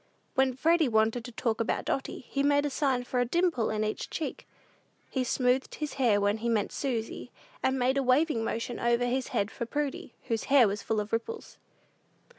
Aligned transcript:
When 0.33 0.55
Freddy 0.55 0.87
wanted 0.87 1.23
to 1.25 1.31
talk 1.31 1.61
about 1.61 1.85
Dotty, 1.85 2.25
he 2.27 2.41
made 2.41 2.65
a 2.65 2.71
sign 2.71 3.03
for 3.03 3.19
a 3.19 3.23
dimple 3.25 3.69
in 3.69 3.83
each 3.83 4.09
cheek. 4.09 4.47
He 5.11 5.23
smoothed 5.23 5.75
his 5.75 5.93
hair 6.01 6.19
when 6.19 6.37
he 6.39 6.49
meant 6.49 6.71
Susy, 6.71 7.29
and 7.61 7.77
made 7.77 7.97
a 7.99 8.03
waving 8.03 8.43
motion 8.43 8.79
over 8.79 9.05
his 9.05 9.27
head 9.27 9.51
for 9.51 9.67
Prudy, 9.67 10.15
whose 10.23 10.45
hair 10.45 10.67
was 10.67 10.81
full 10.81 10.99
of 10.99 11.13
ripples. 11.13 11.59